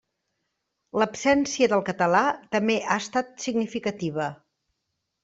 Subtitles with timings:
[1.01, 2.21] L'absència del català
[2.55, 4.31] també ha estat significativa.